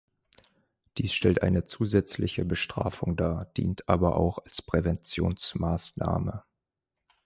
Dies 0.97 1.13
stellt 1.13 1.43
eine 1.43 1.65
zusätzliche 1.65 2.43
Bestrafung 2.43 3.15
dar, 3.15 3.45
dient 3.55 3.87
aber 3.87 4.17
auch 4.17 4.39
als 4.39 4.59
Präventionsmaßnahme. 4.63 6.43